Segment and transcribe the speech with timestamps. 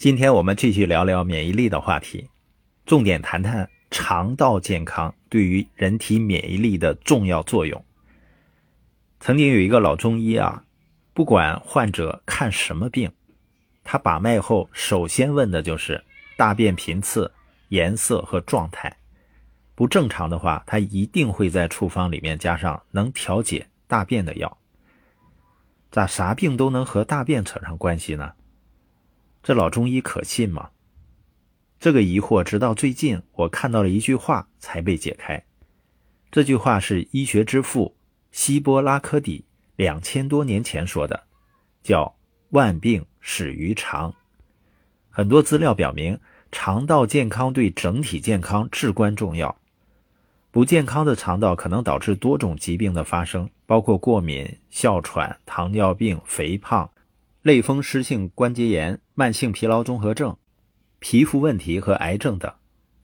[0.00, 2.30] 今天我们继续聊聊免疫力的话题，
[2.86, 7.84] 重点谈谈肠道健康对于人体免疫力的重要作用。
[9.18, 10.64] 曾经有一个老中医啊，
[11.12, 13.12] 不管患者看什么病，
[13.84, 16.02] 他把脉后首先问的就是
[16.34, 17.30] 大便频次、
[17.68, 18.96] 颜色和状态。
[19.74, 24.56] 不正常的话，他一定会在处方里面加上能调节大便的药。
[25.90, 28.32] 咋啥病都能和大便扯上关系呢？
[29.42, 30.70] 这老中医可信吗？
[31.78, 35.42] 这个疑惑直到最近我看到了一句话才被解开。
[36.30, 37.96] 这句话是医学之父
[38.30, 41.24] 希波拉科底两千多年前说的，
[41.82, 42.14] 叫
[42.50, 44.14] “万病始于肠”。
[45.08, 46.20] 很多资料表明，
[46.52, 49.56] 肠道健康对整体健康至关重要。
[50.50, 56.90] 不健康的肠道可能导致多种疾病的发生，包括过敏、哮喘、糖尿病、肥胖、
[57.42, 60.36] 类风湿性关节炎、慢性疲劳综合症、
[60.98, 62.52] 皮肤问题和癌症等。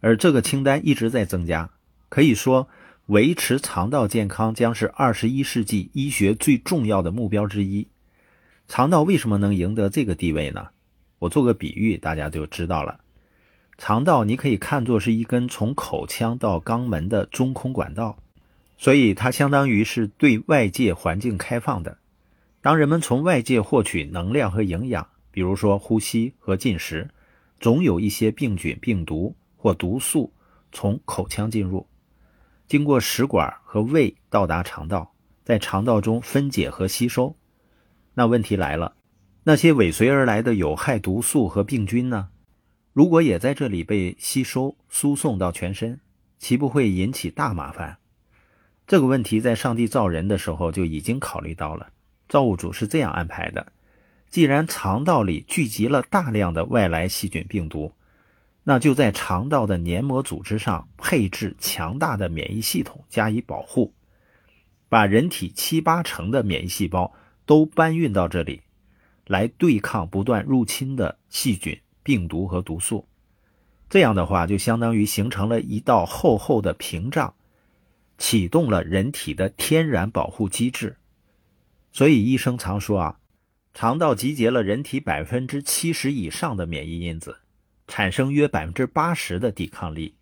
[0.00, 1.70] 而这个清单一直在增加，
[2.08, 2.68] 可以说
[3.06, 7.88] 维持肠道健康将是二十一世纪医学最重要的目标之一。
[8.68, 10.68] 肠道为什么能赢得这个地位呢？
[11.20, 13.00] 我做个比喻，大家就知道了。
[13.78, 18.18] 肠道你可以看作是一根从口腔到肛门的中空管道，
[18.76, 21.96] 所以它相当于是对外界环境开放的。
[22.66, 27.08] 当人们从外界获取能量和营养，比如说呼吸和进食，
[27.60, 30.32] 总有一些病菌、病毒或毒素
[30.72, 31.86] 从口腔进入，
[32.66, 37.36] 经过食管和胃到达肠道，在肠道中分解和吸收。
[38.14, 38.96] 那问题来了，
[39.44, 42.30] 那些尾随而来的有害毒素和病菌呢？
[42.92, 46.00] 如果也在这里被吸收、输送到全身，
[46.40, 47.98] 岂不会引起大麻烦？
[48.88, 51.90] 这个问题在上帝造人的时候就已经考虑到了。
[52.28, 53.72] 造物主是这样安排的：
[54.28, 57.92] 既然肠道里聚集了大量的外来细菌、病毒，
[58.64, 63.92] 那就在肠道的黏膜组织上配置强大的免疫系统加以保护，
[64.88, 67.12] 把人体七八成的免疫细胞
[67.44, 68.62] 都搬运到这里，
[69.26, 71.80] 来对抗不断入侵的细菌。
[72.02, 73.08] 病毒和毒素，
[73.90, 77.34] 这样的话就相当于形成了一道厚厚的屏障，
[78.16, 80.98] 启动了人体的天然保护机制。
[81.96, 83.18] 所以医生常说啊，
[83.72, 87.38] 肠道集结了人体百分之七十以上的免疫因子，
[87.86, 90.14] 产生约百分之八十的抵抗力。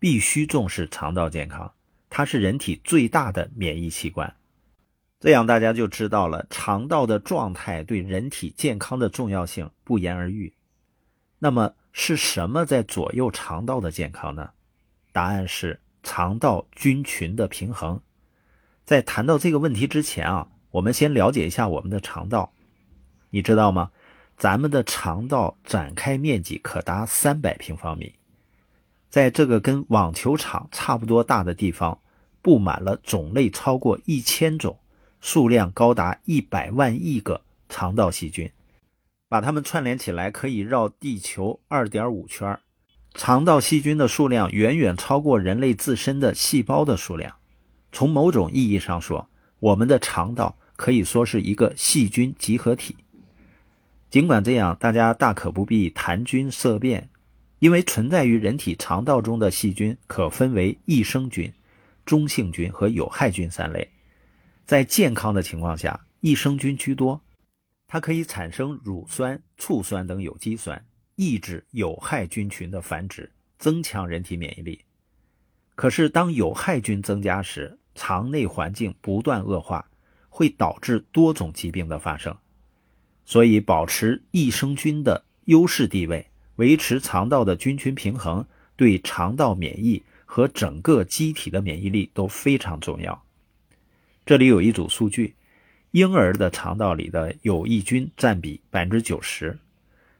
[0.00, 1.72] 必须重视肠道健康，
[2.10, 4.34] 它是人体最大的免疫器官。
[5.20, 10.52] 这样大家就知道了肠道的状态对人体健康的重要性，不言而喻。
[11.38, 14.50] 那么是什么在左右肠道的健康呢？
[15.12, 18.00] 答案是肠道菌群的平衡。
[18.84, 22.52] 在谈到这个问题之前啊，我们先了解一下我们的肠道。
[23.30, 23.92] 你知道吗？
[24.36, 28.12] 咱们的肠道展开面积可达三百平方米，
[29.08, 32.00] 在这个跟网球场差不多大的地方，
[32.42, 34.76] 布满了种类超过一千种、
[35.20, 38.50] 数量高达一百万亿个肠道细菌。
[39.28, 42.58] 把它们串联起来，可以绕地球二点五圈。
[43.14, 47.36] 肠道细菌的数量远远超过人类自身的细胞的数量。
[47.92, 49.28] 从某种意义上说，
[49.60, 52.96] 我们的肠道可以说是一个细菌集合体。
[54.10, 57.08] 尽管这样，大家大可不必谈菌色变，
[57.58, 61.52] 因为存在于人体肠道中的细菌可分为益生菌、
[62.04, 63.90] 中性菌和有害菌三类。
[64.64, 67.20] 在健康的情况下，益生菌居多。
[67.86, 70.84] 它可以产生乳酸、醋酸等有机酸，
[71.16, 74.80] 抑制有害菌群的繁殖，增强人体免疫力。
[75.76, 79.84] 可是，当有害菌增加时，肠内环境不断恶化，
[80.36, 82.36] 会导致多种疾病的发生。
[83.24, 88.44] 所以，保持益生菌的优势地位，维持肠道的菌群平衡，
[88.74, 93.22] 对肠道免疫和整个机体的免疫力都非常重要。
[94.26, 95.36] 这里有一组数据。
[95.92, 99.56] 婴儿的肠道里的有益菌占比百分之九十，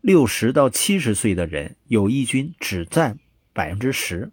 [0.00, 3.18] 六十到七十岁的人有益菌只占
[3.52, 4.30] 百分之十。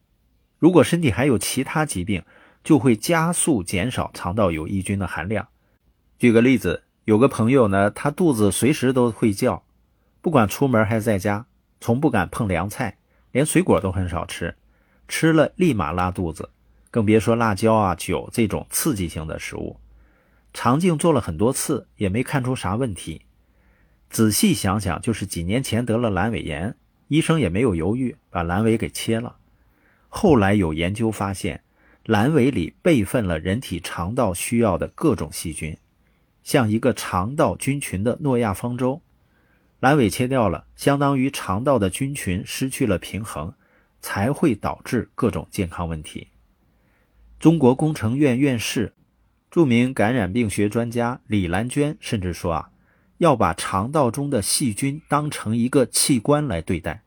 [0.59, 2.23] 如果身体还有其他疾病，
[2.63, 5.47] 就会加速减少肠道有益菌的含量。
[6.23, 9.61] 举个例子，有个朋友呢，他肚子随时都会叫，
[10.21, 11.45] 不管出门还是在家，
[11.81, 12.97] 从不敢碰凉菜，
[13.33, 14.55] 连水果都很少吃，
[15.09, 16.49] 吃了立马拉肚子，
[16.89, 19.75] 更别说辣椒啊、酒这种刺激性的食物。
[20.53, 23.23] 肠镜做了很多次，也没看出啥问题。
[24.09, 26.73] 仔细想想，就是几年前得了阑尾炎，
[27.09, 29.35] 医生也没有犹豫，把阑尾给切了。
[30.07, 31.61] 后来有研究发现，
[32.05, 35.77] 阑尾里备份了人体肠道需要的各种细菌，
[36.43, 39.01] 像一个肠道菌群的诺亚方舟。
[39.81, 43.53] 阑尾切掉了，相当于肠道的菌群失去了平衡，
[43.99, 46.27] 才会导致各种健康问题。
[47.37, 48.93] 中国工程院院士、
[49.51, 52.69] 著名感染病学专家李兰娟甚至说啊，
[53.17, 57.03] 要把肠道中的细菌当成一个器官来对待，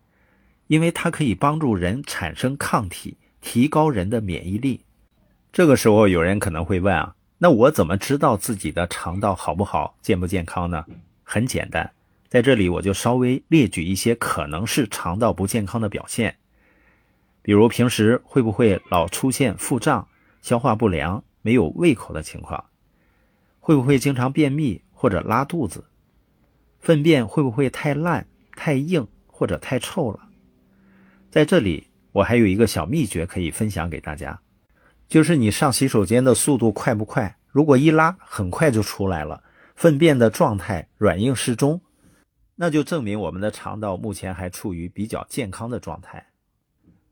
[0.66, 4.82] 因为它可以帮助人产生抗体，提高人的免疫力。
[5.50, 10.84] 这个时候，有人可能会问啊，那我怎么知道自己的肠道好不好、健不健康呢？
[11.22, 11.92] 很简单，
[12.28, 16.36] 在这里我就稍微列举一些可能是肠道不健康的表现，
[17.42, 20.08] 比如平时会不会老出现腹胀。
[20.42, 22.66] 消化不良、没有胃口的情况，
[23.58, 25.86] 会不会经常便秘或者拉肚子？
[26.78, 30.28] 粪便会不会太烂、太硬或者太臭了？
[31.32, 34.40] 在这里，我还有一个小秘诀可以分享给大家，
[35.08, 37.36] 就是你上洗手间的速度快不快？
[37.50, 39.42] 如果一拉很快就出来了，
[39.74, 41.80] 粪便的状态软硬适中，
[42.56, 46.26] 那就证明我们的肠道目前还处于比较健康的状态。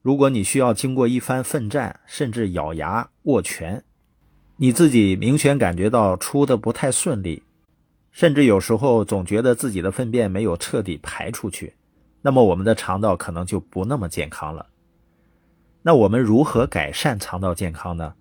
[0.02, 3.82] 如果你需要经过一番奋战，甚至咬牙握拳，
[4.56, 7.42] 你自己明显感觉到出的不太顺利，
[8.10, 11.74] 甚至有时候总觉得自己的粪便没有彻底排出去，
[12.20, 14.66] 那么我们的肠道可能就不那么健康了。
[15.86, 18.14] 那我们如何改善肠道健康呢？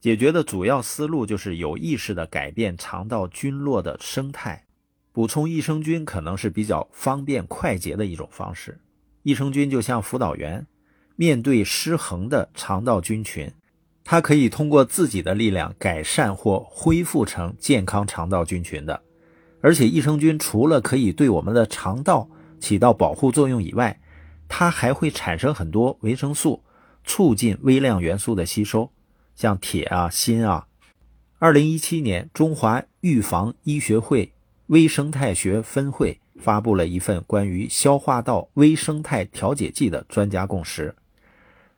[0.00, 4.64] 解决的主要思路就是有意识的改变肠道菌落的生态，
[5.12, 8.80] 补充益生菌可能是比较方便快捷的一种方式。
[9.22, 10.66] 益生菌就像辅导员。
[11.14, 13.50] 面对失衡的肠道菌群，
[14.04, 19.00] 它可以通过自己的力量改善或恢复成健康肠道菌群的。
[19.62, 22.28] 而且，益生菌除了可以对我们的肠道
[22.60, 23.98] 起到保护作用以外，
[24.46, 26.62] 它还会产生很多维生素，
[27.06, 28.90] 促进微量元素的吸收，
[29.34, 30.66] 像铁啊、锌啊。
[31.38, 34.32] 二零一七年，中华预防医学会
[34.66, 40.94] 微生态学分会发布了一份关于消化道微生态调节剂的专家共识。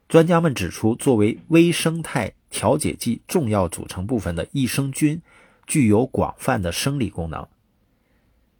[0.09, 5.21] 专家们指出，作为微生态调节剂重要组成部分的益生菌，
[5.67, 7.47] 具有广泛的生理功能。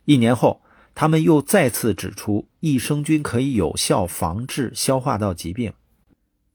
[0.05, 0.61] 一年后，
[0.95, 5.73] 他们又再次指出，益生菌可以有效防治消化道疾病。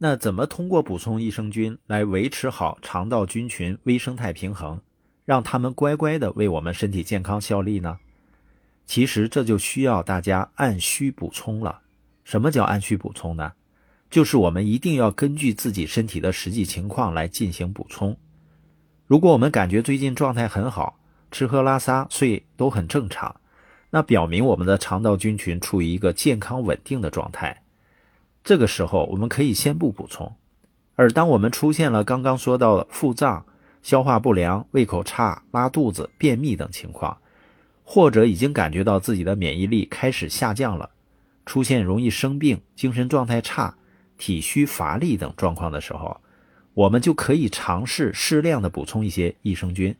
[0.03, 4.81] 那怎么通过补充益生菌来维持好肠道菌群微生态平衡，
[5.23, 7.97] 让他们乖乖的为我们身体健康效力呢？
[8.85, 11.79] 其实这就需要大家按需补充了。
[12.25, 13.53] 什么叫按需补充呢？
[14.09, 18.17] 就是我们一定要根据自己身体的实际情况来进行补充。
[19.07, 20.99] 如果我们感觉最近状态很好，
[21.31, 23.33] 吃喝拉撒睡都很正常，
[23.89, 27.62] 那表明我们的肠道菌群处于一个健康稳定的状态。
[28.43, 30.33] 这个时候我们可以先不补充。
[30.95, 33.45] 而当我们出现了刚刚说到的腹胀、
[33.81, 37.17] 消化不良、胃口差、拉肚子、便秘等情况，
[37.83, 40.89] 或者已经感觉到自己的免疫力开始下降了，
[41.45, 43.75] 出现容易生病、精神状态差。
[44.15, 46.21] 体虚乏力等状况的时候，
[46.75, 49.93] 我们就可以尝试适量的补充一些益生菌，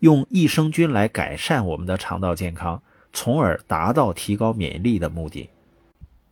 [0.00, 2.82] 用益生菌来改善我们的肠道健康，
[3.12, 5.48] 从而达到提高免疫力的目的。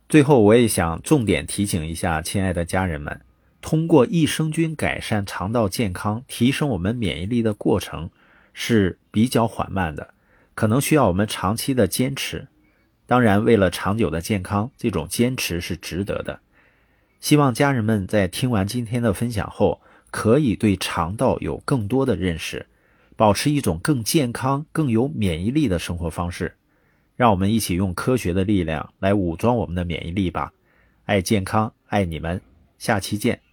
[0.09, 3.21] 最后，我也想重点提醒一下亲爱的家人们，
[3.61, 8.09] 通过益生菌改善肠道健康、提升我们免疫力的过程
[8.51, 10.15] 是比较缓慢的，
[10.55, 12.47] 可能需要我们长期的坚持。
[13.05, 16.39] 当然，为了长久的健康，这种坚持是值得的。
[17.19, 22.65] 希望家人们在听完今天的分享后，可以对肠道有更多的认识，
[23.15, 26.55] 保持一种更健康、更有免疫力的生活方式。
[27.19, 30.53] 让我们一起用科学的力量来武装我们的免疫力吧！
[31.03, 32.39] 爱健康，爱你们，
[32.77, 33.48] 下期见。